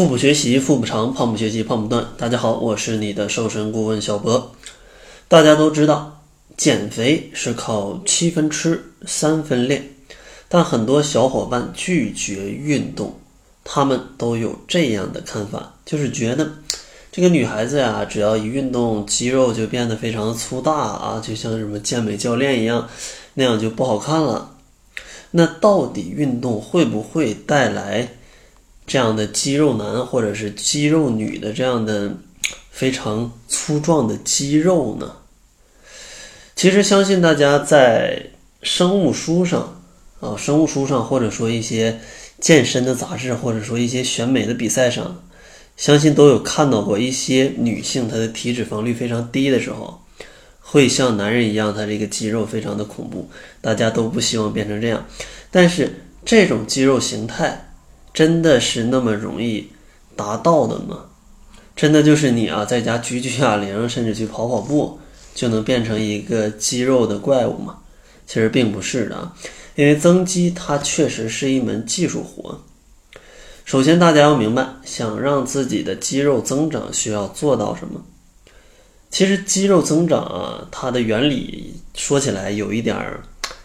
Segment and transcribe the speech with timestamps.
[0.00, 2.06] 腹部学习腹部长，胖不学习胖不断。
[2.16, 4.52] 大家好，我是你的瘦身顾问小博。
[5.28, 6.22] 大家都知道，
[6.56, 9.90] 减肥是靠七分吃，三分练，
[10.48, 13.20] 但很多小伙伴拒绝运动，
[13.62, 16.50] 他们都有这样的看法，就是觉得
[17.12, 22.88] 这个女孩子呀，只要一运动，肌肉就变得非常粗大啊，就像什么健美教练一样，
[23.34, 24.52] 那样就不好看了。
[25.32, 28.08] 那到底运动会不会带来
[28.90, 32.12] 这样的肌肉男或者是肌肉女的这样的
[32.72, 35.12] 非常粗壮的肌肉呢？
[36.56, 38.30] 其实相信大家在
[38.64, 39.80] 生物书上
[40.18, 42.00] 啊，生物书上或者说一些
[42.40, 45.22] 健身的杂志，或者说一些选美的比赛上，
[45.76, 50.02] 相信都有看到过一些女性她的体脂肪率非常低的时候。
[50.60, 55.06] 会像男人一样，他这个肌肉非常的恐怖，大家都不希望变成这样。
[55.52, 57.69] 但是这种肌肉形态
[58.12, 59.68] 真的是那么容易
[60.16, 61.06] 达到的吗？
[61.76, 64.98] 真的就是你啊，在家举举哑铃，甚至去跑跑步，
[65.34, 67.78] 就能变成一个肌肉的怪物吗？
[68.26, 69.34] 其实并不是的啊，
[69.76, 72.60] 因为增肌它确实是一门技术活。
[73.64, 78.02] 首先，大家要明白，想让自己的肌肉增长，需要做到什么？
[79.10, 83.22] 其实肌肉增长啊，它的原理说起来有一点儿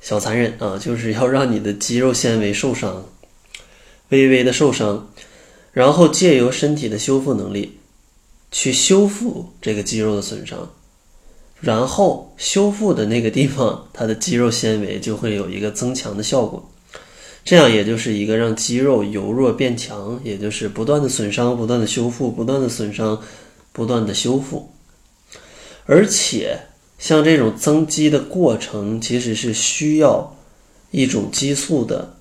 [0.00, 3.04] 小残忍啊，就是要让你的肌肉纤维受伤，
[4.10, 5.08] 微微的受伤，
[5.72, 7.78] 然后借由身体的修复能力
[8.50, 10.70] 去修复这个肌肉的损伤，
[11.60, 16.70] 然后修复的那个地方，它的肌肉纤维就会有一个增强的效果，
[17.44, 23.20] 这样也就是一个让肌肉由弱变强，也就是不断的损伤，不断的修复，不断的损伤，
[23.72, 24.70] 不断的修复。
[25.84, 26.58] 而且，
[26.98, 30.36] 像这种增肌的过程，其实是需要
[30.90, 32.14] 一种激素的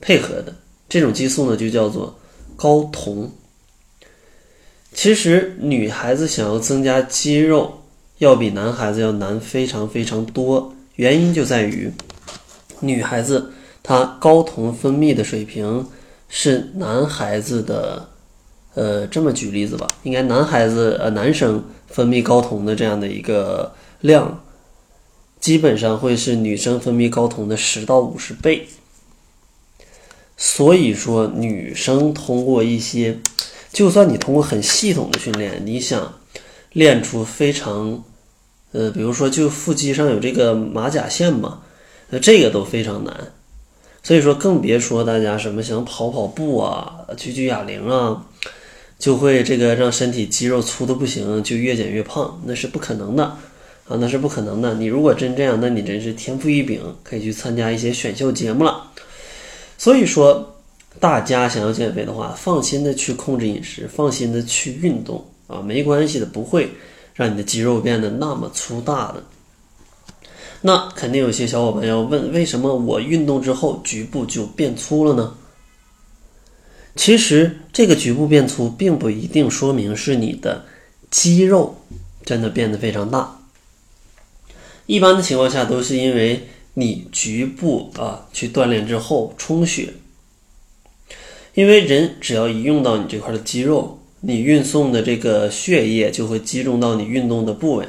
[0.00, 0.54] 配合的。
[0.88, 2.18] 这种激素呢，就叫做
[2.56, 3.30] 睾酮。
[4.92, 7.82] 其实，女孩子想要增加肌肉，
[8.18, 10.74] 要比男孩子要难非常非常多。
[10.96, 11.92] 原因就在于，
[12.80, 13.52] 女孩子
[13.82, 15.86] 她睾酮分泌的水平
[16.28, 18.08] 是男孩子的。
[18.74, 24.44] 呃，这么举例子吧，应该男孩子呃男生分泌睾酮的这样的一个量，
[25.40, 28.68] 基本上会是女生分泌睾酮的十到五十倍。
[30.42, 33.18] 所以说，女生通过一些，
[33.70, 36.14] 就算你通过很系统的训练，你想
[36.72, 38.02] 练出非常，
[38.72, 41.60] 呃，比如说就腹肌上有这个马甲线嘛，
[42.08, 43.32] 那这个都非常难。
[44.02, 48.24] 所以说，更别说大家什么想跑跑步啊，举举哑铃啊。
[48.98, 53.24] 就会这个让身体肌肉粗的不行，就越减越胖，那是不可能的
[53.88, 54.74] 啊，那是不可能的。
[54.74, 58.90] 你如果真这样，那你真是天赋异禀，可以去参加一些选秀节目了。
[59.80, 60.60] 所以说，
[61.00, 66.70] 大家想要减肥的话，放心的去控制饮食，放心的去运动啊，没关系的，不会
[67.14, 69.24] 让你的肌肉变得那么粗大的。
[70.60, 75.34] 那肯定有些小伙伴要问，为什么我运动之后局部就变粗了呢？
[76.94, 80.62] 其实这个局部变粗，并不一定说明是你的
[81.10, 81.74] 肌肉
[82.22, 83.38] 真的变得非常大。
[84.84, 89.94] 一般的情况下，都是因为你局部啊去锻炼之后充血。
[91.54, 97.88] 因为人只要一用到你这块的肌肉，你运送的这个血液就会集中到你运动的部位，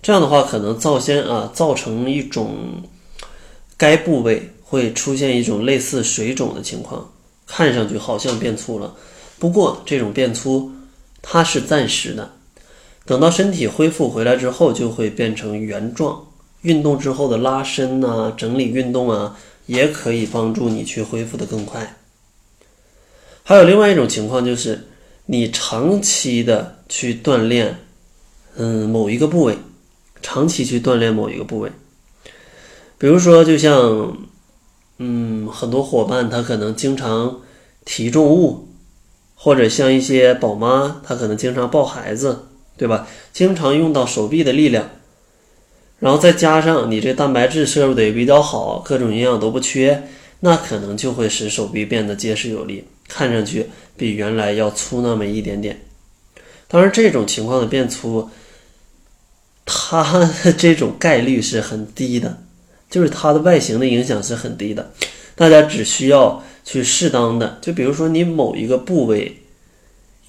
[0.00, 2.82] 这样的话可能造先啊造成一种
[3.76, 7.10] 该部位会出现一种类似水肿的情况。
[7.46, 8.94] 看上去好像变粗了，
[9.40, 10.70] 不过这种变粗
[11.20, 12.30] 它是暂时的，
[13.04, 16.28] 等到身体恢复回来之后，就会变成原状。
[16.62, 21.96] 运动之后的拉伸啊、整理运动啊，也可以帮助你去恢复的更快。
[23.42, 24.88] 还有另外一种情况就是，
[25.26, 27.78] 你长期的去锻炼，
[28.56, 29.58] 嗯，某一个部位，
[30.22, 31.70] 长期去锻炼某一个部位，
[32.98, 34.16] 比如说就像。
[35.02, 37.40] 嗯，很多伙伴他可能经常
[37.86, 38.68] 提重物，
[39.34, 43.08] 或者像一些宝妈，她可能经常抱孩子，对吧？
[43.32, 44.90] 经常用到手臂的力量，
[46.00, 50.02] 然后再加上你这蛋白质摄入的也比较好，各种营养都不缺，
[50.40, 53.66] 那可能就会使手臂变得结实有力，看上去
[53.96, 55.80] 比原来要粗那么一点点。
[56.66, 58.28] 当然，这种情况的变粗，
[59.64, 62.42] 它的 这种概率是很低的。
[62.90, 64.92] 就是它的外形的影响是很低的，
[65.36, 69.42] 大家只需要去适当的，就比如说你某一个部位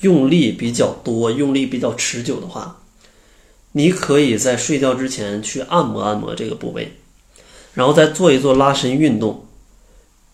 [0.01, 2.80] 用力比较多、用力比较持久的话，
[3.73, 6.97] 你可以在睡觉之前去按摩按摩这个部位，
[7.73, 9.45] 然后再做一做拉伸运动，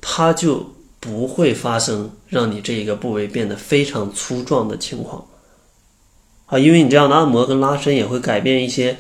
[0.02, 5.28] 它就不会发生让你这一个部位变得非常粗壮的情况
[6.48, 8.98] 啊，因为你这样的按摩跟拉伸也会改变一些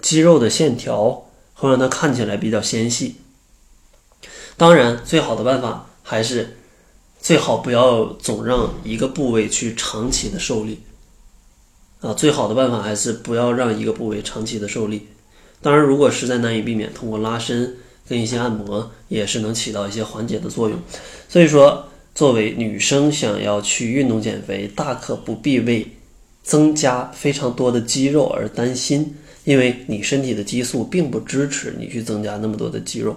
[0.00, 3.16] 肌肉的线条，会让它看起来比较纤细。
[4.56, 6.58] 当然，最好的办法还是
[7.20, 10.80] 最好不要总让一个部位去长期的受力
[12.00, 15.06] 啊，最好的办法还是不要让一个部位长期的受力。
[15.60, 17.74] 当然，如果实在难以避免，通过拉伸
[18.08, 20.78] 跟一些按摩也是能起到一些缓解的作用。
[21.28, 21.84] 所以说，
[22.14, 25.84] 作为女生想要去运动减肥，大可不必为
[26.44, 33.16] 增加非常多的肌肉而担心，因为你身体的激素并不支持你去增加那么多的肌肉。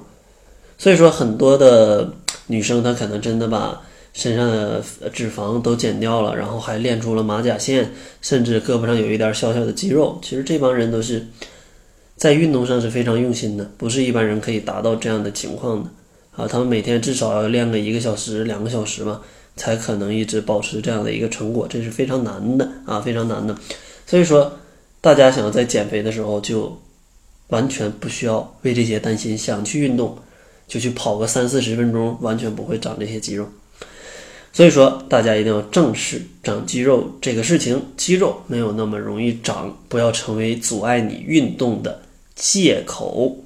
[0.79, 2.11] 所以说，很多的
[2.47, 3.79] 女生她可能真的把
[4.13, 7.91] 身上的脂肪都减掉了，然后还练出了马甲线，
[8.21, 10.19] 甚至胳膊上有一点小小的肌肉。
[10.21, 11.25] 其实这帮人都是
[12.17, 15.89] 在运动上是非常用心的，不是一般人可以达到这样的情况的。
[16.35, 19.21] 啊，他们每天至少要练个一个小时、两个小时吧，
[19.57, 23.53] 才可能一直保持这样的一个成果，这是非常难的啊，非常难的。
[24.05, 24.51] 所以说，
[25.01, 26.77] 大家想要在减肥的时候，就
[27.47, 29.37] 完全不需要为这些担心。
[29.37, 30.17] 想去运动，
[30.67, 33.45] 就去跑个三四十分钟，完全不会长这些肌肉。
[34.53, 42.01] 所以说，大家一定要正视长肌肉这个事情，肌肉没有那么容易长，不要成为阻碍你运动的
[42.35, 43.37] 借口。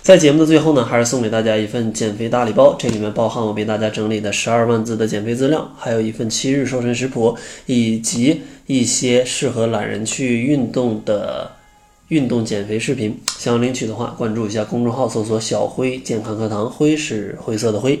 [0.00, 7.36] 在节目的最后呢，还是送给大家一份减肥大礼包，这里面包含我为大家整理的十二万字的减肥资料，还有一份七日瘦身食谱，
[7.66, 11.50] 以及一些适合懒人去运动的
[12.08, 13.20] 运动减肥视频。
[13.38, 18.00] 想要领取的话，关注一下公众号，搜索“小辉健康课堂”，辉是灰色的灰。